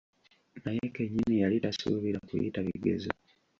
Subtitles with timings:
[0.63, 3.11] Naye kennyini yali tasuubira kuyita bigezo!